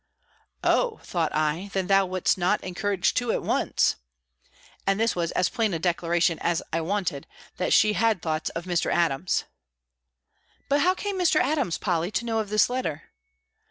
"Oh!" 0.63 0.99
thought 1.03 1.31
I, 1.35 1.69
"then 1.73 1.85
thou 1.85 2.07
wouldst 2.07 2.35
not 2.35 2.63
encourage 2.63 3.13
two 3.13 3.31
at 3.31 3.43
once;" 3.43 3.97
and 4.87 4.99
this 4.99 5.15
was 5.15 5.31
as 5.33 5.47
plain 5.47 5.75
a 5.75 5.77
declaration 5.77 6.39
as 6.39 6.63
I 6.73 6.81
wanted, 6.81 7.27
that 7.57 7.71
she 7.71 7.93
had 7.93 8.19
thoughts 8.19 8.49
of 8.49 8.65
Mr. 8.65 8.91
Adams. 8.91 9.43
"But 10.69 10.81
how 10.81 10.95
came 10.95 11.19
Mr. 11.19 11.39
Adams, 11.39 11.77
Polly, 11.77 12.09
to 12.13 12.25
know 12.25 12.39
of 12.39 12.49
this 12.49 12.67
letter?" 12.67 13.11